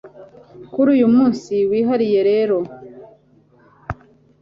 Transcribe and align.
kuri 0.71 0.89
uyu 0.95 1.07
munsi 1.15 1.53
wihariye 1.69 2.19
rero 2.29 2.57